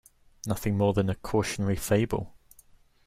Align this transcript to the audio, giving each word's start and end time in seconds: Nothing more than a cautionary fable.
Nothing 0.47 0.77
more 0.79 0.93
than 0.93 1.11
a 1.11 1.13
cautionary 1.15 1.75
fable. 1.75 2.33